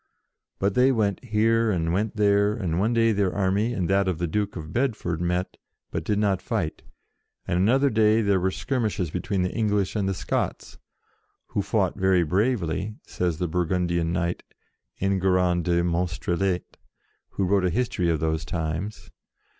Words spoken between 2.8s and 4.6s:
day their army and that of the Duke